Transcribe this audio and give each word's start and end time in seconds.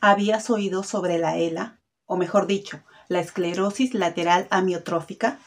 ¿Habías 0.00 0.48
oído 0.48 0.84
sobre 0.84 1.18
la 1.18 1.38
ELA? 1.38 1.80
O 2.06 2.16
mejor 2.16 2.46
dicho, 2.46 2.80
la 3.08 3.18
esclerosis 3.18 3.94
lateral 3.94 4.46
amiotrófica. 4.50 5.40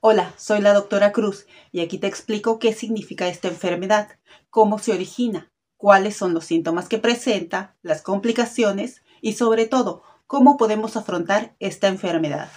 Hola, 0.00 0.34
soy 0.36 0.60
la 0.60 0.74
doctora 0.74 1.12
Cruz 1.12 1.46
y 1.72 1.80
aquí 1.80 1.96
te 1.96 2.08
explico 2.08 2.58
qué 2.58 2.74
significa 2.74 3.26
esta 3.26 3.48
enfermedad, 3.48 4.10
cómo 4.50 4.78
se 4.78 4.92
origina, 4.92 5.50
cuáles 5.78 6.14
son 6.14 6.34
los 6.34 6.44
síntomas 6.44 6.90
que 6.90 6.98
presenta, 6.98 7.74
las 7.80 8.02
complicaciones 8.02 9.02
y 9.22 9.32
sobre 9.32 9.64
todo, 9.66 10.02
cómo 10.26 10.58
podemos 10.58 10.98
afrontar 10.98 11.56
esta 11.58 11.88
enfermedad. 11.88 12.50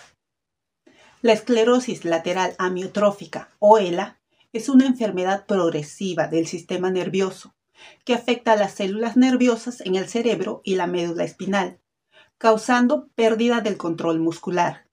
La 1.21 1.31
esclerosis 1.31 2.03
lateral 2.03 2.55
amiotrófica 2.57 3.47
o 3.59 3.77
ELA 3.77 4.19
es 4.51 4.67
una 4.67 4.85
enfermedad 4.87 5.45
progresiva 5.45 6.27
del 6.27 6.47
sistema 6.47 6.91
nervioso 6.91 7.55
que 8.05 8.13
afecta 8.13 8.53
a 8.53 8.55
las 8.55 8.73
células 8.73 9.17
nerviosas 9.17 9.81
en 9.81 9.95
el 9.95 10.07
cerebro 10.07 10.61
y 10.63 10.75
la 10.75 10.87
médula 10.87 11.23
espinal, 11.23 11.79
causando 12.37 13.09
pérdida 13.15 13.61
del 13.61 13.77
control 13.77 14.19
muscular. 14.19 14.85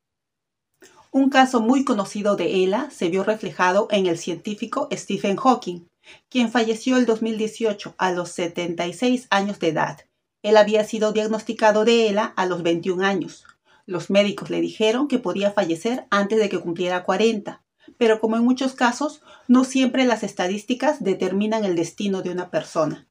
Un 1.11 1.31
caso 1.31 1.61
muy 1.61 1.85
conocido 1.85 2.37
de 2.37 2.65
ELA 2.65 2.91
se 2.91 3.09
vio 3.09 3.25
reflejado 3.25 3.89
en 3.91 4.07
el 4.07 4.19
científico 4.19 4.89
Stephen 4.93 5.37
Hawking, 5.37 5.89
quien 6.29 6.51
falleció 6.51 6.97
el 6.99 7.07
2018 7.07 7.95
a 7.97 8.13
los 8.13 8.31
76 8.33 9.27
años 9.31 9.59
de 9.59 9.69
edad. 9.69 10.01
Él 10.43 10.57
había 10.57 10.85
sido 10.85 11.13
diagnosticado 11.13 11.85
de 11.85 12.09
ELA 12.09 12.27
a 12.37 12.47
los 12.47 12.63
21 12.63 13.05
años. 13.05 13.45
Los 13.87 14.11
médicos 14.11 14.51
le 14.51 14.61
dijeron 14.61 15.09
que 15.09 15.19
podía 15.19 15.53
fallecer 15.53 16.07
antes 16.11 16.39
de 16.39 16.49
que 16.49 16.61
cumpliera 16.61 17.05
40, 17.05 17.63
pero 17.99 18.21
como 18.21 18.37
en 18.37 18.45
muchos 18.45 18.75
casos, 18.75 19.23
no 19.49 19.65
siempre 19.65 20.05
las 20.05 20.23
estadísticas 20.23 21.03
determinan 21.03 21.65
el 21.65 21.77
destino 21.77 22.23
de 22.23 22.31
una 22.31 22.51
persona. 22.51 23.07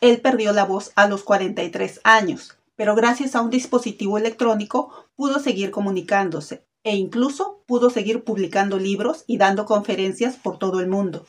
Él 0.00 0.20
perdió 0.20 0.52
la 0.52 0.64
voz 0.64 0.92
a 0.94 1.08
los 1.08 1.22
43 1.22 2.00
años, 2.04 2.58
pero 2.76 2.94
gracias 2.94 3.34
a 3.34 3.40
un 3.40 3.50
dispositivo 3.50 4.18
electrónico 4.18 5.08
pudo 5.16 5.38
seguir 5.40 5.70
comunicándose 5.70 6.66
e 6.84 6.94
incluso 6.94 7.64
pudo 7.66 7.90
seguir 7.90 8.22
publicando 8.22 8.78
libros 8.78 9.24
y 9.26 9.38
dando 9.38 9.66
conferencias 9.66 10.36
por 10.36 10.58
todo 10.58 10.80
el 10.80 10.86
mundo. 10.86 11.26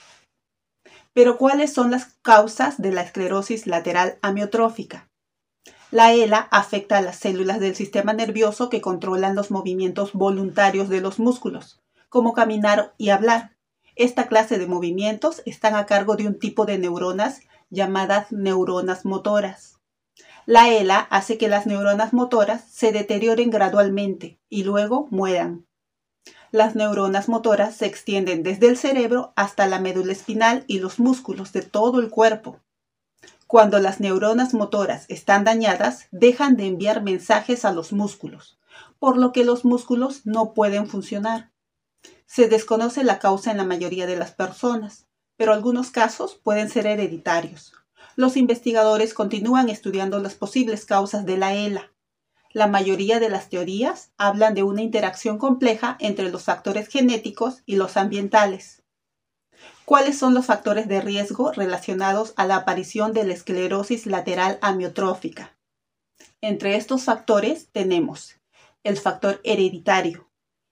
Pero 1.13 1.37
¿cuáles 1.37 1.73
son 1.73 1.89
las 1.89 2.13
causas 2.21 2.79
de 2.79 2.91
la 2.91 3.01
esclerosis 3.01 3.65
lateral 3.65 4.19
amiotrófica? 4.21 5.09
La 5.89 6.13
ELA 6.13 6.47
afecta 6.51 6.97
a 6.97 7.01
las 7.01 7.17
células 7.17 7.59
del 7.59 7.73
sistema 7.73 8.13
nervioso 8.13 8.69
que 8.69 8.81
controlan 8.81 9.35
los 9.35 9.49
movimientos 9.49 10.11
voluntarios 10.13 10.89
de 10.89 11.01
los 11.01 11.17
músculos, 11.17 11.79
como 12.09 12.33
caminar 12.33 12.93
y 12.97 13.09
hablar. 13.09 13.55
Esta 13.95 14.27
clase 14.27 14.57
de 14.57 14.67
movimientos 14.67 15.41
están 15.45 15.75
a 15.75 15.85
cargo 15.85 16.15
de 16.15 16.27
un 16.27 16.37
tipo 16.37 16.65
de 16.65 16.77
neuronas 16.77 17.41
llamadas 17.69 18.31
neuronas 18.31 19.05
motoras. 19.05 19.79
La 20.45 20.69
ELA 20.69 20.99
hace 20.99 21.37
que 21.37 21.49
las 21.49 21.65
neuronas 21.65 22.13
motoras 22.13 22.63
se 22.69 22.91
deterioren 22.91 23.49
gradualmente 23.49 24.39
y 24.49 24.63
luego 24.63 25.07
mueran. 25.11 25.65
Las 26.51 26.75
neuronas 26.75 27.27
motoras 27.27 27.75
se 27.75 27.85
extienden 27.85 28.43
desde 28.43 28.67
el 28.67 28.77
cerebro 28.77 29.33
hasta 29.35 29.67
la 29.67 29.79
médula 29.79 30.13
espinal 30.13 30.63
y 30.67 30.79
los 30.79 30.99
músculos 30.99 31.51
de 31.51 31.61
todo 31.61 31.99
el 31.99 32.09
cuerpo. 32.09 32.61
Cuando 33.47 33.79
las 33.79 33.99
neuronas 33.99 34.53
motoras 34.53 35.05
están 35.09 35.43
dañadas, 35.43 36.07
dejan 36.11 36.55
de 36.55 36.67
enviar 36.67 37.03
mensajes 37.03 37.65
a 37.65 37.71
los 37.71 37.91
músculos, 37.91 38.57
por 38.99 39.17
lo 39.17 39.33
que 39.33 39.43
los 39.43 39.65
músculos 39.65 40.25
no 40.25 40.53
pueden 40.53 40.87
funcionar. 40.87 41.51
Se 42.25 42.47
desconoce 42.47 43.03
la 43.03 43.19
causa 43.19 43.51
en 43.51 43.57
la 43.57 43.63
mayoría 43.63 44.05
de 44.05 44.17
las 44.17 44.31
personas, 44.31 45.07
pero 45.37 45.53
algunos 45.53 45.91
casos 45.91 46.35
pueden 46.35 46.69
ser 46.69 46.85
hereditarios. 46.87 47.73
Los 48.15 48.35
investigadores 48.35 49.13
continúan 49.13 49.69
estudiando 49.69 50.19
las 50.19 50.33
posibles 50.33 50.85
causas 50.85 51.25
de 51.25 51.37
la 51.37 51.53
ELA. 51.53 51.91
La 52.51 52.67
mayoría 52.67 53.19
de 53.19 53.29
las 53.29 53.49
teorías 53.49 54.11
hablan 54.17 54.55
de 54.55 54.63
una 54.63 54.81
interacción 54.81 55.37
compleja 55.37 55.95
entre 55.99 56.29
los 56.31 56.43
factores 56.43 56.87
genéticos 56.87 57.61
y 57.65 57.75
los 57.75 57.97
ambientales. 57.97 58.83
¿Cuáles 59.85 60.17
son 60.17 60.33
los 60.33 60.47
factores 60.47 60.87
de 60.87 60.99
riesgo 60.99 61.51
relacionados 61.51 62.33
a 62.35 62.45
la 62.45 62.57
aparición 62.57 63.13
de 63.13 63.23
la 63.23 63.33
esclerosis 63.33 64.05
lateral 64.05 64.59
amiotrófica? 64.61 65.57
Entre 66.41 66.75
estos 66.75 67.03
factores 67.03 67.69
tenemos 67.71 68.35
el 68.83 68.97
factor 68.97 69.39
hereditario, 69.43 70.26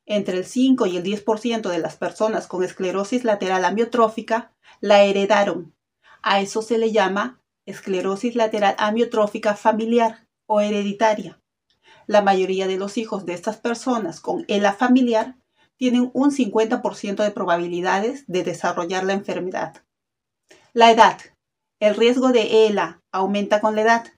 entre 0.05 0.37
el 0.37 0.45
5 0.45 0.85
y 0.85 0.97
el 0.97 1.03
10% 1.03 1.69
de 1.69 1.79
las 1.79 1.97
personas 1.97 2.47
con 2.47 2.63
esclerosis 2.63 3.23
lateral 3.23 3.65
amiotrófica 3.65 4.51
la 4.79 5.03
heredaron. 5.03 5.73
A 6.21 6.41
eso 6.41 6.61
se 6.61 6.77
le 6.77 6.91
llama 6.91 7.41
esclerosis 7.65 8.35
lateral 8.35 8.75
amiotrófica 8.77 9.55
familiar 9.55 10.27
o 10.47 10.61
hereditaria. 10.61 11.39
La 12.07 12.21
mayoría 12.21 12.67
de 12.67 12.77
los 12.77 12.97
hijos 12.97 13.25
de 13.25 13.33
estas 13.33 13.57
personas 13.57 14.19
con 14.19 14.45
ELA 14.47 14.73
familiar 14.73 15.37
tienen 15.77 16.11
un 16.13 16.31
50% 16.31 17.23
de 17.23 17.31
probabilidades 17.31 18.25
de 18.27 18.43
desarrollar 18.43 19.03
la 19.03 19.13
enfermedad. 19.13 19.83
La 20.73 20.91
edad. 20.91 21.19
El 21.79 21.95
riesgo 21.95 22.31
de 22.31 22.67
ELA 22.67 23.01
aumenta 23.11 23.59
con 23.59 23.75
la 23.75 23.81
edad 23.81 24.13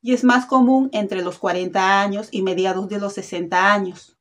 y 0.00 0.14
es 0.14 0.24
más 0.24 0.46
común 0.46 0.88
entre 0.92 1.22
los 1.22 1.38
40 1.38 2.00
años 2.00 2.28
y 2.30 2.42
mediados 2.42 2.88
de 2.88 3.00
los 3.00 3.14
60 3.14 3.72
años. 3.72 4.16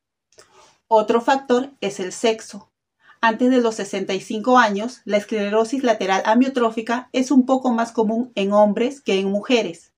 Otro 0.93 1.21
factor 1.21 1.71
es 1.79 2.01
el 2.01 2.11
sexo. 2.11 2.69
Antes 3.21 3.49
de 3.49 3.61
los 3.61 3.75
65 3.75 4.57
años, 4.57 4.99
la 5.05 5.15
esclerosis 5.15 5.83
lateral 5.83 6.21
amiotrófica 6.25 7.07
es 7.13 7.31
un 7.31 7.45
poco 7.45 7.71
más 7.71 7.93
común 7.93 8.33
en 8.35 8.51
hombres 8.51 8.99
que 8.99 9.17
en 9.17 9.31
mujeres, 9.31 9.93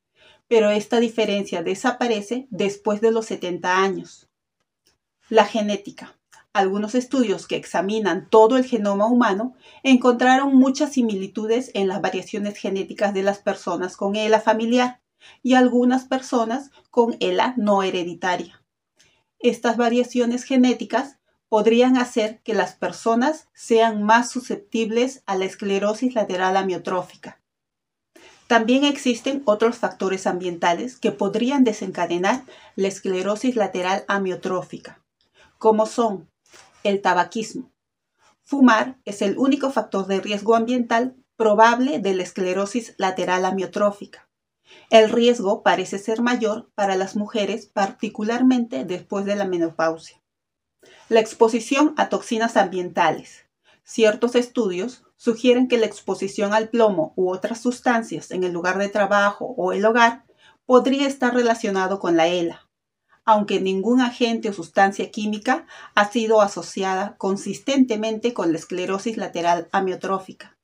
pero 0.48 0.70
esta 0.70 1.00
diferencia 1.00 1.64
desaparece 1.64 2.46
después 2.52 3.02
de 3.02 3.12
los 3.12 3.26
70 3.26 3.76
años. 3.76 4.30
La 5.30 5.46
genética. 5.46 6.16
Algunos 6.53 6.94
estudios 6.94 7.48
que 7.48 7.56
examinan 7.56 8.30
todo 8.30 8.56
el 8.56 8.64
genoma 8.64 9.08
humano 9.08 9.56
encontraron 9.82 10.56
muchas 10.56 10.92
similitudes 10.92 11.72
en 11.74 11.88
las 11.88 12.02
variaciones 12.02 12.56
genéticas 12.56 13.16
de 13.16 13.24
las 13.24 13.40
personas 13.40 13.98
con 13.98 14.16
ELA 14.16 14.42
familiar 14.42 15.02
y 15.42 15.56
algunas 15.56 16.03
personas 16.03 16.70
con 16.92 17.18
ELA 17.20 17.56
no 17.58 17.82
hereditaria. 17.82 18.62
Estas 19.44 19.76
variaciones 19.76 20.46
genéticas 20.46 21.18
podrían 21.50 21.98
hacer 21.98 22.40
que 22.44 22.54
las 22.54 22.76
personas 22.76 23.50
sean 23.54 24.02
más 24.02 24.31
susceptibles 24.31 25.22
a 25.26 25.36
la 25.36 25.44
esclerosis 25.44 26.16
lateral 26.16 26.56
amiotrófica. 26.56 27.42
También 28.48 28.86
existen 28.86 29.44
otros 29.44 29.78
factores 29.78 30.28
ambientales 30.28 30.98
que 30.98 31.12
podrían 31.12 31.66
desencadenar 31.66 32.44
la 32.78 32.88
esclerosis 32.88 33.58
lateral 33.58 34.06
amiotrófica, 34.08 35.03
como 35.58 35.88
son 35.88 36.30
el 36.86 37.02
tabaquismo. 37.02 37.70
Fumar 38.44 38.98
es 39.03 39.22
el 39.22 39.38
único 39.38 39.72
factor 39.72 40.08
de 40.08 40.22
riesgo 40.22 40.56
ambiental 40.56 41.18
probable 41.36 42.00
de 42.00 42.14
la 42.14 42.24
esclerosis 42.24 42.96
lateral 42.98 43.44
amiotrófica. 43.44 44.30
El 44.90 45.09
riesgo 45.09 45.63
parece 45.63 46.00
ser 46.00 46.22
mayor 46.22 46.69
para 46.75 46.96
las 46.96 47.16
mujeres, 47.16 47.66
particularmente 47.66 48.85
después 48.85 49.25
de 49.25 49.35
la 49.35 49.46
menopausia. 49.46 50.22
La 51.09 51.19
exposición 51.19 51.94
a 51.97 52.09
toxinas 52.09 52.57
ambientales. 52.57 53.46
Ciertos 53.84 54.35
estudios 54.35 55.03
sugieren 55.18 55.68
que 55.68 55.78
la 55.78 55.85
exposición 55.85 56.53
al 56.53 56.69
plomo 56.69 57.13
u 57.16 57.31
otras 57.31 57.62
sustancias 57.62 58.31
en 58.31 58.44
el 58.44 58.52
lugar 58.52 58.78
de 58.78 58.90
trabajo 58.90 59.53
o 59.57 59.73
el 59.73 59.85
hogar 59.85 60.25
podría 60.66 61.07
estar 61.07 61.34
relacionado 61.34 62.00
con 62.00 62.16
la 62.16 62.28
ELA, 62.28 62.69
aunque 63.25 63.59
ningún 63.59 64.02
agente 64.02 64.50
o 64.50 64.53
sustancia 64.53 65.12
química 65.12 65.66
ha 65.96 66.09
sido 66.09 66.41
asociada 66.41 67.16
consistentemente 67.18 68.34
con 68.34 68.52
la 68.52 68.57
esclerosis 68.57 69.18
lateral 69.18 69.69
amiotrófica. 69.72 70.57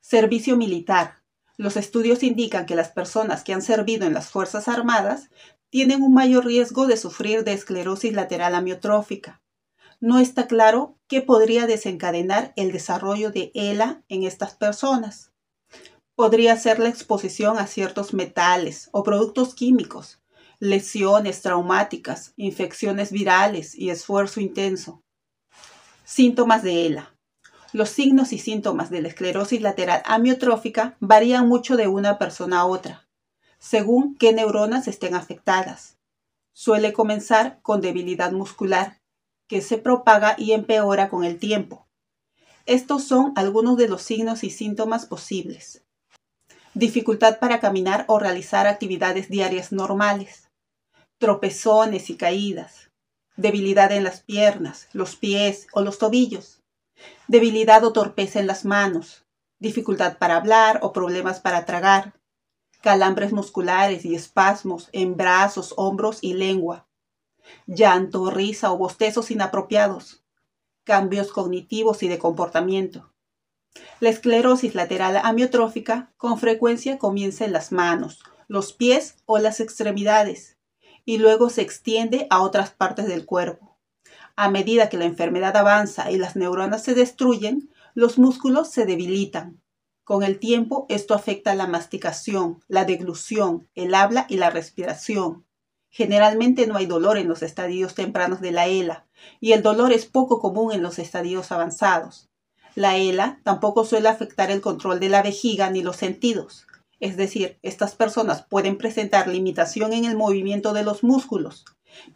Servicio 0.00 0.56
militar, 0.56 1.21
los 1.62 1.76
estudios 1.76 2.24
indican 2.24 2.66
que 2.66 2.74
las 2.74 2.90
personas 2.90 3.44
que 3.44 3.52
han 3.52 3.62
servido 3.62 4.04
en 4.04 4.14
las 4.14 4.28
Fuerzas 4.28 4.66
Armadas 4.66 5.30
tienen 5.70 6.02
un 6.02 6.12
mayor 6.12 6.44
riesgo 6.44 6.88
de 6.88 6.96
sufrir 6.96 7.44
de 7.44 7.52
esclerosis 7.52 8.12
lateral 8.12 8.56
amiotrófica. 8.56 9.40
No 10.00 10.18
está 10.18 10.48
claro 10.48 10.98
qué 11.06 11.22
podría 11.22 11.68
desencadenar 11.68 12.52
el 12.56 12.72
desarrollo 12.72 13.30
de 13.30 13.52
ELA 13.54 14.02
en 14.08 14.24
estas 14.24 14.56
personas. 14.56 15.30
Podría 16.16 16.56
ser 16.56 16.80
la 16.80 16.88
exposición 16.88 17.56
a 17.58 17.68
ciertos 17.68 18.12
metales 18.12 18.88
o 18.90 19.04
productos 19.04 19.54
químicos, 19.54 20.20
lesiones 20.58 21.42
traumáticas, 21.42 22.32
infecciones 22.36 23.12
virales 23.12 23.76
y 23.76 23.90
esfuerzo 23.90 24.40
intenso. 24.40 25.00
Síntomas 26.02 26.64
de 26.64 26.86
ELA. 26.86 27.16
Los 27.72 27.88
signos 27.88 28.34
y 28.34 28.38
síntomas 28.38 28.90
de 28.90 29.00
la 29.00 29.08
esclerosis 29.08 29.62
lateral 29.62 30.02
amiotrófica 30.04 30.96
varían 31.00 31.48
mucho 31.48 31.76
de 31.78 31.88
una 31.88 32.18
persona 32.18 32.60
a 32.60 32.66
otra, 32.66 33.08
según 33.58 34.14
qué 34.16 34.34
neuronas 34.34 34.88
estén 34.88 35.14
afectadas. 35.14 35.96
Suele 36.52 36.92
comenzar 36.92 37.60
con 37.62 37.80
debilidad 37.80 38.30
muscular, 38.32 39.00
que 39.48 39.62
se 39.62 39.78
propaga 39.78 40.34
y 40.36 40.52
empeora 40.52 41.08
con 41.08 41.24
el 41.24 41.38
tiempo. 41.38 41.86
Estos 42.66 43.04
son 43.04 43.32
algunos 43.36 43.78
de 43.78 43.88
los 43.88 44.02
signos 44.02 44.44
y 44.44 44.50
síntomas 44.50 45.06
posibles. 45.06 45.82
dificultad 46.74 47.38
para 47.38 47.60
caminar 47.60 48.06
o 48.08 48.18
realizar 48.18 48.66
actividades 48.66 49.28
diarias 49.28 49.72
normales, 49.72 50.50
tropezones 51.18 52.08
y 52.08 52.16
caídas, 52.16 52.90
debilidad 53.36 53.92
en 53.92 54.04
las 54.04 54.20
piernas, 54.20 54.88
los 54.92 55.16
pies 55.16 55.66
o 55.72 55.82
los 55.82 55.98
tobillos, 55.98 56.61
debilidad 57.28 57.84
o 57.84 57.92
torpeza 57.92 58.40
en 58.40 58.46
las 58.46 58.64
manos, 58.64 59.24
dificultad 59.58 60.18
para 60.18 60.36
hablar 60.36 60.80
o 60.82 60.92
problemas 60.92 61.40
para 61.40 61.64
tragar, 61.64 62.14
calambres 62.82 63.32
musculares 63.32 64.04
y 64.04 64.14
espasmos 64.14 64.88
en 64.92 65.16
brazos, 65.16 65.72
hombros 65.76 66.18
y 66.20 66.34
lengua, 66.34 66.86
llanto, 67.66 68.30
risa 68.30 68.72
o 68.72 68.76
bostezos 68.76 69.30
inapropiados, 69.30 70.24
cambios 70.84 71.32
cognitivos 71.32 72.02
y 72.02 72.08
de 72.08 72.18
comportamiento. 72.18 73.12
La 74.00 74.10
esclerosis 74.10 74.74
lateral 74.74 75.16
amiotrófica 75.22 76.12
con 76.16 76.38
frecuencia 76.38 76.98
comienza 76.98 77.44
en 77.44 77.52
las 77.52 77.72
manos, 77.72 78.20
los 78.48 78.72
pies 78.72 79.16
o 79.24 79.38
las 79.38 79.60
extremidades 79.60 80.58
y 81.04 81.18
luego 81.18 81.50
se 81.50 81.62
extiende 81.62 82.26
a 82.30 82.42
otras 82.42 82.70
partes 82.70 83.06
del 83.06 83.24
cuerpo. 83.24 83.71
A 84.36 84.50
medida 84.50 84.88
que 84.88 84.96
la 84.96 85.04
enfermedad 85.04 85.56
avanza 85.56 86.10
y 86.10 86.16
las 86.16 86.36
neuronas 86.36 86.82
se 86.82 86.94
destruyen, 86.94 87.70
los 87.94 88.18
músculos 88.18 88.70
se 88.70 88.86
debilitan. 88.86 89.62
Con 90.04 90.22
el 90.22 90.38
tiempo, 90.38 90.86
esto 90.88 91.14
afecta 91.14 91.54
la 91.54 91.66
masticación, 91.66 92.62
la 92.66 92.84
deglución, 92.84 93.68
el 93.74 93.94
habla 93.94 94.26
y 94.28 94.36
la 94.36 94.50
respiración. 94.50 95.46
Generalmente 95.90 96.66
no 96.66 96.76
hay 96.76 96.86
dolor 96.86 97.18
en 97.18 97.28
los 97.28 97.42
estadios 97.42 97.94
tempranos 97.94 98.40
de 98.40 98.50
la 98.50 98.66
ELA 98.66 99.06
y 99.40 99.52
el 99.52 99.62
dolor 99.62 99.92
es 99.92 100.06
poco 100.06 100.40
común 100.40 100.72
en 100.72 100.82
los 100.82 100.98
estadios 100.98 101.52
avanzados. 101.52 102.30
La 102.74 102.96
ELA 102.96 103.40
tampoco 103.44 103.84
suele 103.84 104.08
afectar 104.08 104.50
el 104.50 104.62
control 104.62 105.00
de 105.00 105.10
la 105.10 105.22
vejiga 105.22 105.68
ni 105.70 105.82
los 105.82 105.96
sentidos. 105.96 106.66
Es 106.98 107.18
decir, 107.18 107.58
estas 107.60 107.94
personas 107.94 108.42
pueden 108.42 108.78
presentar 108.78 109.28
limitación 109.28 109.92
en 109.92 110.06
el 110.06 110.16
movimiento 110.16 110.72
de 110.72 110.82
los 110.82 111.04
músculos, 111.04 111.66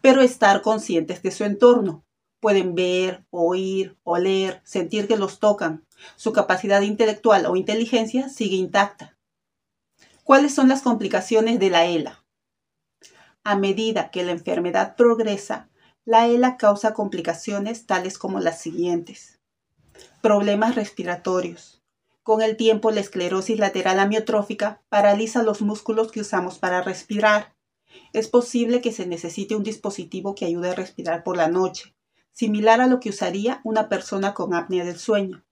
pero 0.01 0.23
estar 0.23 0.63
conscientes 0.63 1.23
de 1.23 1.31
su 1.31 1.45
entorno. 1.45 2.06
Pueden 2.41 2.75
ver, 2.75 3.25
oír, 3.31 3.97
oler, 4.05 4.61
sentir 4.65 5.09
que 5.09 5.17
los 5.17 5.39
tocan. 5.39 5.87
Su 6.17 6.33
capacidad 6.33 6.83
intelectual 6.83 7.47
o 7.47 7.57
inteligencia 7.57 8.29
sigue 8.29 8.57
intacta. 8.57 9.17
¿Cuáles 10.23 10.55
son 10.55 10.69
las 10.69 10.83
complicaciones 10.83 11.59
de 11.59 11.71
la 11.71 11.87
ELA? 11.87 12.25
A 13.45 13.57
medida 13.57 14.11
que 14.11 14.25
la 14.25 14.33
enfermedad 14.33 14.97
progresa, 14.97 15.71
la 16.05 16.27
ELA 16.27 16.57
causa 16.57 16.95
complicaciones 16.95 17.87
tales 17.87 18.19
como 18.19 18.41
las 18.41 18.61
siguientes. 18.61 19.41
Problemas 20.21 20.75
respiratorios, 20.75 21.77
con 22.27 22.43
el 22.43 22.57
tiempo, 22.57 22.91
la 22.91 22.99
esclerosis 22.99 23.57
lateral 23.57 24.01
amiotrófica 24.01 24.83
paraliza 24.89 25.45
los 25.45 25.63
músculos 25.63 26.11
que 26.11 26.23
usamos 26.23 26.59
para 26.59 26.83
respirar. 26.83 27.55
Es 28.13 28.27
posible 28.27 28.81
que 28.81 28.91
se 28.91 29.07
necesite 29.07 29.55
un 29.55 29.63
dispositivo 29.63 30.35
que 30.35 30.45
ayude 30.45 30.71
a 30.71 30.75
respirar 30.75 31.23
por 31.23 31.37
la 31.37 31.47
noche, 31.47 31.95
similar 32.37 32.83
a 32.83 32.87
lo 32.87 33.01
que 33.01 33.09
usaría 33.09 33.63
una 33.65 33.89
persona 33.89 34.35
con 34.35 34.53
apnea 34.53 34.85
del 34.85 34.99
sueño. 34.99 35.43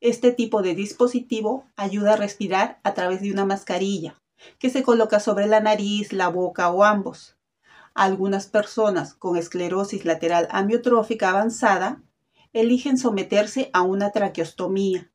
Este 0.00 0.32
tipo 0.32 0.62
de 0.62 0.74
dispositivo 0.74 1.66
ayuda 1.76 2.14
a 2.14 2.16
respirar 2.16 2.80
a 2.82 2.94
través 2.94 3.20
de 3.20 3.30
una 3.30 3.44
mascarilla, 3.44 4.22
que 4.58 4.70
se 4.70 4.82
coloca 4.82 5.20
sobre 5.20 5.46
la 5.46 5.60
nariz, 5.60 6.14
la 6.14 6.28
boca 6.28 6.70
o 6.70 6.82
ambos. 6.82 7.36
Algunas 7.94 8.46
personas 8.46 9.12
con 9.12 9.36
esclerosis 9.36 10.06
lateral 10.06 10.48
amiotrófica 10.50 11.28
avanzada 11.28 12.02
eligen 12.54 12.96
someterse 12.96 13.68
a 13.74 13.82
una 13.82 14.10
traqueostomía, 14.10 15.12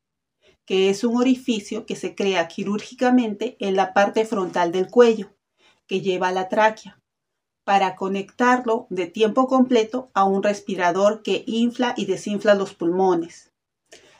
que 0.66 0.92
es 0.92 1.04
un 1.04 1.18
orificio 1.18 1.88
que 1.88 1.96
se 1.96 2.14
crea 2.14 2.48
quirúrgicamente 2.48 3.58
en 3.60 3.76
la 3.76 3.96
parte 3.96 4.26
frontal 4.26 4.72
del 4.72 4.92
cuello, 4.92 5.36
que 5.88 6.02
lleva 6.02 6.28
a 6.28 6.34
la 6.34 6.50
tráquea, 6.50 6.99
para 7.70 7.96
conectarlo 7.96 8.88
de 8.90 9.06
tiempo 9.06 9.46
completo 9.46 10.10
a 10.16 10.24
un 10.24 10.42
respirador 10.42 11.22
que 11.22 11.44
infla 11.46 11.94
y 11.96 12.08
desinfla 12.08 12.56
los 12.56 12.74
pulmones. 12.74 13.52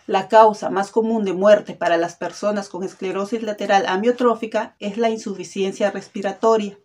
La 0.06 0.28
causa 0.28 0.70
más 0.70 0.92
común 0.92 1.26
de 1.26 1.34
muerte 1.34 1.74
para 1.74 1.98
las 1.98 2.16
personas 2.16 2.70
con 2.70 2.84
esclerosis 2.84 3.42
lateral 3.42 3.88
amiotrófica 3.88 4.76
es 4.78 5.00
la 5.00 5.10
insuficiencia 5.10 5.90
respiratoria, 5.90 6.78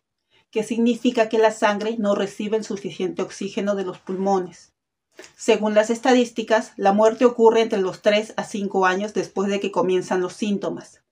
que 0.50 0.62
significa 0.62 1.28
que 1.28 1.37
la 1.37 1.50
sangre 1.50 1.96
no 1.99 2.14
recibe 2.14 2.56
el 2.56 2.64
suficiente 2.64 3.20
oxígeno 3.20 3.75
de 3.75 3.84
los 3.84 3.99
pulmones. 3.99 4.72
Según 5.37 5.75
las 5.75 5.90
estadísticas, 5.90 6.72
la 6.78 6.94
muerte 6.94 7.26
ocurre 7.26 7.61
entre 7.61 7.82
los 7.82 8.00
3 8.00 8.32
a 8.38 8.44
5 8.44 8.87
años 8.87 9.12
después 9.12 9.50
de 9.50 9.61
que 9.61 9.70
comienzan 9.70 10.22
los 10.22 10.32
síntomas. 10.32 11.03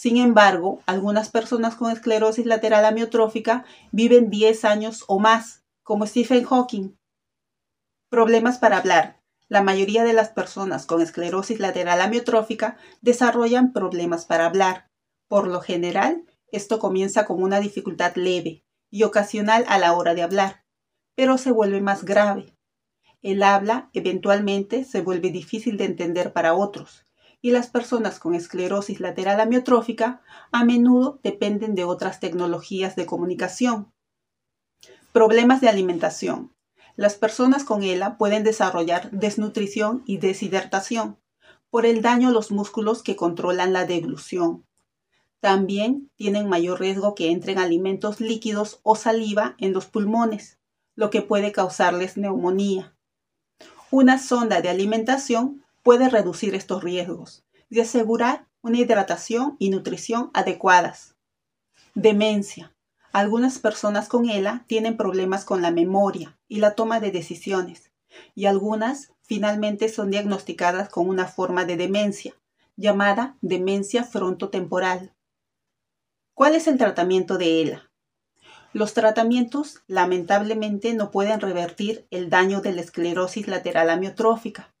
Sin 0.00 0.16
embargo, 0.16 0.80
algunas 0.86 1.28
personas 1.28 1.74
con 1.74 1.90
esclerosis 1.90 2.46
lateral 2.46 2.86
amiotrófica 2.86 3.66
viven 3.92 4.30
10 4.30 4.64
años 4.64 5.04
o 5.08 5.18
más, 5.18 5.62
como 5.82 6.06
Stephen 6.06 6.42
Hawking. 6.42 6.96
Problemas 8.08 8.56
para 8.56 8.78
hablar. 8.78 9.20
La 9.46 9.62
mayoría 9.62 10.02
de 10.02 10.14
las 10.14 10.30
personas 10.30 10.86
con 10.86 11.02
esclerosis 11.02 11.60
lateral 11.60 12.00
amiotrófica 12.00 12.78
desarrollan 13.02 13.74
problemas 13.74 14.24
para 14.24 14.46
hablar. 14.46 14.88
Por 15.28 15.46
lo 15.46 15.60
general, 15.60 16.24
esto 16.50 16.78
comienza 16.78 17.26
como 17.26 17.44
una 17.44 17.60
dificultad 17.60 18.14
leve 18.14 18.64
y 18.88 19.02
ocasional 19.02 19.66
a 19.68 19.76
la 19.78 19.92
hora 19.92 20.14
de 20.14 20.22
hablar, 20.22 20.64
pero 21.14 21.36
se 21.36 21.50
vuelve 21.52 21.82
más 21.82 22.06
grave 22.06 22.56
el 23.22 23.42
habla 23.42 23.90
eventualmente 23.92 24.84
se 24.84 25.02
vuelve 25.02 25.30
difícil 25.30 25.76
de 25.76 25.84
entender 25.84 26.32
para 26.32 26.54
otros 26.54 27.06
y 27.42 27.50
las 27.50 27.68
personas 27.68 28.18
con 28.18 28.34
esclerosis 28.34 29.00
lateral 29.00 29.40
amiotrófica 29.40 30.20
a 30.52 30.64
menudo 30.64 31.20
dependen 31.22 31.74
de 31.74 31.84
otras 31.84 32.20
tecnologías 32.20 32.96
de 32.96 33.06
comunicación. 33.06 33.92
Problemas 35.12 35.60
de 35.60 35.68
alimentación. 35.68 36.54
Las 36.96 37.14
personas 37.14 37.64
con 37.64 37.82
ELA 37.82 38.18
pueden 38.18 38.44
desarrollar 38.44 39.10
desnutrición 39.10 40.02
y 40.06 40.18
deshidratación 40.18 41.18
por 41.70 41.86
el 41.86 42.02
daño 42.02 42.28
a 42.28 42.32
los 42.32 42.50
músculos 42.50 43.02
que 43.02 43.16
controlan 43.16 43.72
la 43.72 43.86
deglución. 43.86 44.66
También 45.40 46.10
tienen 46.16 46.48
mayor 46.48 46.80
riesgo 46.80 47.14
que 47.14 47.30
entren 47.30 47.58
alimentos 47.58 48.20
líquidos 48.20 48.80
o 48.82 48.96
saliva 48.96 49.54
en 49.58 49.72
los 49.72 49.86
pulmones, 49.86 50.58
lo 50.94 51.08
que 51.08 51.22
puede 51.22 51.52
causarles 51.52 52.18
neumonía. 52.18 52.94
Una 53.90 54.18
sonda 54.18 54.60
de 54.60 54.68
alimentación 54.68 55.64
puede 55.82 56.08
reducir 56.08 56.54
estos 56.54 56.82
riesgos 56.82 57.44
y 57.68 57.80
asegurar 57.80 58.46
una 58.62 58.78
hidratación 58.78 59.56
y 59.58 59.70
nutrición 59.70 60.30
adecuadas. 60.34 61.14
Demencia. 61.94 62.74
Algunas 63.12 63.58
personas 63.58 64.08
con 64.08 64.28
ELA 64.28 64.64
tienen 64.68 64.96
problemas 64.96 65.44
con 65.44 65.62
la 65.62 65.70
memoria 65.70 66.38
y 66.46 66.58
la 66.58 66.74
toma 66.74 67.00
de 67.00 67.10
decisiones, 67.10 67.90
y 68.34 68.46
algunas 68.46 69.12
finalmente 69.22 69.88
son 69.88 70.10
diagnosticadas 70.10 70.88
con 70.88 71.08
una 71.08 71.26
forma 71.26 71.64
de 71.64 71.76
demencia, 71.76 72.34
llamada 72.76 73.36
demencia 73.40 74.04
frontotemporal. 74.04 75.12
¿Cuál 76.34 76.54
es 76.54 76.68
el 76.68 76.78
tratamiento 76.78 77.36
de 77.38 77.62
ELA? 77.62 77.90
Los 78.72 78.94
tratamientos 78.94 79.82
lamentablemente 79.88 80.94
no 80.94 81.10
pueden 81.10 81.40
revertir 81.40 82.06
el 82.10 82.30
daño 82.30 82.60
de 82.60 82.72
la 82.72 82.80
esclerosis 82.80 83.48
lateral 83.48 83.90
amiotrófica, 83.90 84.72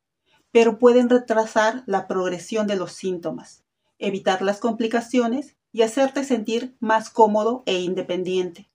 pero 0.52 0.78
pueden 0.78 1.08
retrasar 1.08 1.82
la 1.86 2.06
progresión 2.06 2.66
de 2.66 2.76
los 2.76 2.92
síntomas, 2.92 3.64
evitar 3.98 4.42
las 4.42 4.58
complicaciones 4.58 5.56
y 5.72 5.82
hacerte 5.82 6.24
sentir 6.24 6.76
más 6.80 7.10
cómodo 7.10 7.62
e 7.66 7.80
independiente. 7.80 8.70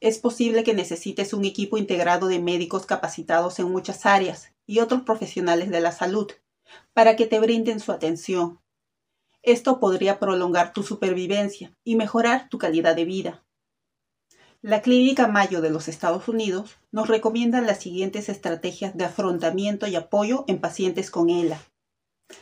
Es 0.00 0.18
posible 0.18 0.64
que 0.64 0.74
necesites 0.74 1.34
un 1.34 1.44
equipo 1.44 1.76
integrado 1.76 2.28
de 2.28 2.38
médicos 2.38 2.86
capacitados 2.86 3.58
en 3.58 3.70
muchas 3.70 4.06
áreas 4.06 4.52
y 4.66 4.78
otros 4.78 5.02
profesionales 5.02 5.70
de 5.70 5.80
la 5.80 5.92
salud 5.92 6.30
para 6.92 7.16
que 7.16 7.26
te 7.26 7.38
brinden 7.40 7.80
su 7.80 7.92
atención. 7.92 8.60
Esto 9.42 9.78
podría 9.78 10.18
prolongar 10.18 10.72
tu 10.72 10.82
supervivencia 10.82 11.76
y 11.84 11.96
mejorar 11.96 12.48
tu 12.48 12.56
calidad 12.56 12.96
de 12.96 13.04
vida. 13.04 13.44
La 14.66 14.80
Clínica 14.80 15.26
Mayo 15.26 15.60
de 15.60 15.68
los 15.68 15.88
Estados 15.88 16.26
Unidos 16.26 16.78
nos 16.90 17.08
recomienda 17.08 17.60
las 17.60 17.82
siguientes 17.82 18.30
estrategias 18.30 18.96
de 18.96 19.04
afrontamiento 19.04 19.86
y 19.86 19.94
apoyo 19.94 20.46
en 20.48 20.58
pacientes 20.58 21.10
con 21.10 21.28
ELA. 21.28 21.60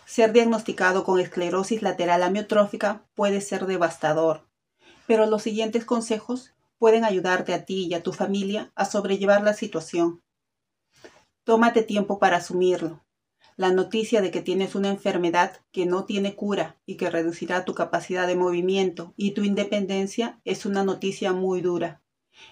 Ser 0.07 0.33
diagnosticado 0.33 1.03
con 1.03 1.19
esclerosis 1.19 1.83
lateral 1.83 2.23
amiotrófica 2.23 3.05
puede 3.17 3.41
ser 3.41 3.67
devastador, 3.67 4.47
pero 5.09 5.27
los 5.27 5.43
siguientes 5.43 5.85
consejos 5.85 6.55
pueden 6.79 7.05
ayudarte 7.05 7.55
a 7.55 7.65
ti 7.65 7.89
y 7.91 7.95
a 7.95 8.05
tu 8.05 8.13
familia 8.13 8.71
a 8.77 8.85
sobrellevar 8.85 9.43
la 9.43 9.53
situación. 9.53 10.23
Tómate 11.43 11.83
tiempo 11.83 12.21
para 12.21 12.37
asumirlo. 12.37 13.05
La 13.57 13.73
noticia 13.73 14.21
de 14.21 14.31
que 14.31 14.43
tienes 14.43 14.77
una 14.77 14.91
enfermedad 14.91 15.57
que 15.73 15.87
no 15.87 16.05
tiene 16.05 16.37
cura 16.37 16.79
y 16.87 16.97
que 16.99 17.11
reducirá 17.11 17.65
tu 17.65 17.75
capacidad 17.75 18.29
de 18.29 18.37
movimiento 18.37 19.13
y 19.17 19.33
tu 19.33 19.43
independencia 19.43 20.41
es 20.45 20.67
una 20.67 20.85
noticia 20.85 21.33
muy 21.33 21.61
dura. 21.63 22.02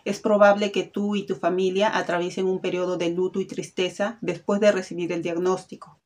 Es 0.04 0.20
probable 0.20 0.72
que 0.72 0.84
tú 0.84 1.16
y 1.16 1.24
tu 1.24 1.36
familia 1.36 1.96
atraviesen 1.96 2.46
un 2.46 2.60
periodo 2.60 2.96
de 2.96 3.10
luto 3.10 3.40
y 3.40 3.46
tristeza 3.46 4.18
después 4.20 4.60
de 4.60 4.72
recibir 4.72 5.12
el 5.12 5.22
diagnóstico. 5.22 5.98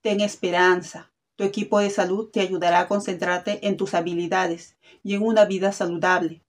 Ten 0.00 0.20
esperanza. 0.20 1.10
Tu 1.36 1.44
equipo 1.44 1.78
de 1.78 1.90
salud 1.90 2.30
te 2.30 2.40
ayudará 2.40 2.80
a 2.80 2.88
concentrarte 2.88 3.66
en 3.66 3.76
tus 3.76 3.94
habilidades 3.94 4.76
y 5.02 5.14
en 5.14 5.22
una 5.22 5.44
vida 5.46 5.72
saludable. 5.72 6.42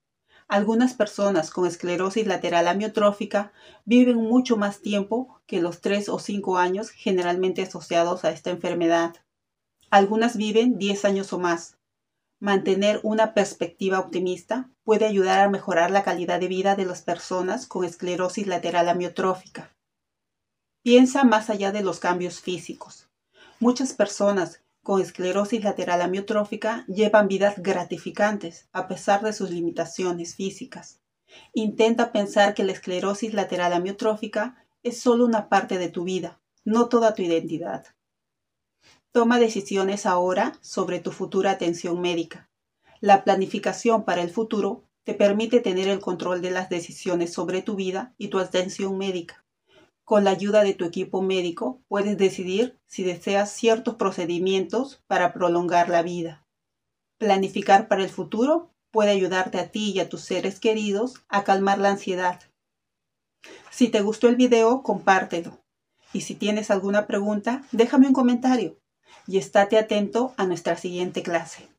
Algunas 0.48 0.94
personas 0.94 1.50
con 1.50 1.66
esclerosis 1.66 2.28
lateral 2.28 2.68
amiotrófica 2.68 3.54
viven 3.86 4.18
mucho 4.18 4.58
más 4.58 4.82
tiempo 4.82 5.40
que 5.46 5.62
los 5.62 5.80
3 5.80 6.10
o 6.10 6.20
5 6.20 6.58
años 6.58 6.90
generalmente 6.90 7.62
asociados 7.62 8.26
a 8.26 8.32
esta 8.32 8.50
enfermedad. 8.50 9.16
Algunas 9.90 10.36
viven 10.36 10.78
10 10.78 11.06
años 11.06 11.32
o 11.32 11.40
más. 11.40 11.78
Mantener 12.42 13.00
una 13.04 13.36
perspectiva 13.36 14.00
optimista 14.00 14.68
puede 14.84 15.06
ayudar 15.06 15.42
a 15.42 15.50
mejorar 15.50 15.92
la 15.92 16.02
calidad 16.02 16.40
de 16.40 16.48
vida 16.48 16.76
de 16.76 16.86
las 16.86 17.04
personas 17.04 17.68
con 17.68 17.86
esclerosis 17.86 18.48
lateral 18.48 18.90
amiotrófica. 18.90 19.76
Piensa 20.82 21.24
más 21.24 21.52
allá 21.52 21.72
de 21.72 21.84
los 21.84 22.00
cambios 22.00 22.42
físicos. 22.42 23.08
Muchas 23.60 23.94
personas 23.94 24.64
con 24.82 25.00
esclerosis 25.00 25.64
lateral 25.64 26.02
amiotrófica 26.02 26.84
llevan 26.88 27.28
vidas 27.28 27.62
gratificantes 27.62 28.68
a 28.74 28.88
pesar 28.88 29.22
de 29.22 29.34
sus 29.34 29.52
limitaciones 29.52 30.34
físicas. 30.34 31.00
Intenta 31.54 32.12
pensar 32.12 32.56
que 32.56 32.64
la 32.64 32.72
esclerosis 32.72 33.36
lateral 33.36 33.72
amiotrófica 33.72 34.66
es 34.82 35.00
solo 35.00 35.26
una 35.26 35.48
parte 35.48 35.78
de 35.78 35.90
tu 35.90 36.06
vida, 36.06 36.42
no 36.66 36.90
toda 36.90 37.14
tu 37.14 37.22
identidad. 37.22 37.86
Toma 39.14 39.40
decisiones 39.40 40.06
ahora 40.06 40.58
sobre 40.62 41.00
tu 41.00 41.12
futura 41.12 41.52
atención 41.52 42.00
médica. 42.00 42.50
La 43.02 43.26
planificación 43.26 44.06
para 44.06 44.22
el 44.22 44.30
futuro 44.30 44.86
te 45.04 45.14
permite 45.14 45.60
tener 45.60 45.90
el 45.90 46.00
control 46.00 46.42
de 46.42 46.52
las 46.52 46.70
decisiones 46.70 47.34
sobre 47.34 47.62
tu 47.62 47.76
vida 47.76 48.14
y 48.18 48.30
tu 48.30 48.40
atención 48.40 48.98
médica. 48.98 49.44
Con 50.06 50.24
la 50.24 50.30
ayuda 50.30 50.64
de 50.64 50.76
tu 50.76 50.86
equipo 50.86 51.22
médico 51.22 51.82
puedes 51.90 52.18
decidir 52.18 52.80
si 52.88 53.04
deseas 53.04 53.52
ciertos 53.52 53.96
procedimientos 53.96 55.04
para 55.08 55.34
prolongar 55.34 55.90
la 55.90 56.04
vida. 56.04 56.46
Planificar 57.18 57.90
para 57.90 58.04
el 58.04 58.10
futuro 58.10 58.72
puede 58.92 59.12
ayudarte 59.12 59.60
a 59.60 59.72
ti 59.72 59.92
y 59.92 60.00
a 60.00 60.08
tus 60.08 60.22
seres 60.22 60.62
queridos 60.62 61.16
a 61.28 61.44
calmar 61.44 61.80
la 61.80 61.90
ansiedad. 61.90 62.40
Si 63.72 63.90
te 63.90 64.00
gustó 64.00 64.30
el 64.30 64.38
video, 64.38 64.84
compártelo. 64.84 65.60
Y 66.14 66.22
si 66.22 66.36
tienes 66.36 66.72
alguna 66.72 67.08
pregunta, 67.08 67.64
déjame 67.72 68.08
un 68.08 68.14
comentario 68.14 68.81
y 69.28 69.38
estate 69.38 69.78
atento 69.78 70.34
a 70.38 70.46
nuestra 70.46 70.76
siguiente 70.78 71.24
clase. 71.24 71.70